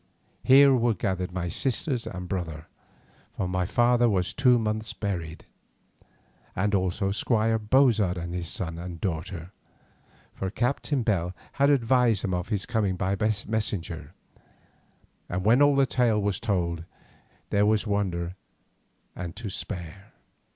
Here 0.43 0.73
were 0.73 0.95
gathered 0.95 1.31
my 1.31 1.47
sister 1.47 1.95
and 2.11 2.27
brother, 2.27 2.65
for 3.37 3.47
my 3.47 3.67
father 3.67 4.09
was 4.09 4.33
then 4.33 4.41
two 4.43 4.57
months 4.57 4.93
buried—and 4.93 6.73
also 6.73 7.11
Squire 7.11 7.59
Bozard 7.59 8.17
and 8.17 8.33
his 8.33 8.47
son 8.47 8.79
and 8.79 8.99
daughter, 8.99 9.51
for 10.33 10.49
Captain 10.49 11.03
Bell 11.03 11.35
had 11.51 11.69
advised 11.69 12.23
them 12.23 12.33
of 12.33 12.49
his 12.49 12.65
coming 12.65 12.95
by 12.95 13.15
messenger, 13.47 14.15
and 15.29 15.45
when 15.45 15.61
all 15.61 15.75
the 15.75 15.85
tale 15.85 16.19
was 16.19 16.39
told 16.39 16.83
there 17.51 17.67
was 17.67 17.85
wonder 17.85 18.33
and 19.15 19.35
to 19.35 19.51
spare. 19.51 20.13